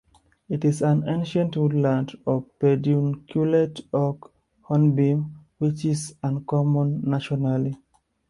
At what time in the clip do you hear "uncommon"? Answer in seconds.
6.23-7.01